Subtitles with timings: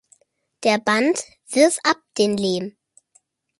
[0.63, 2.75] Der Band "Wirf ab den Lehm.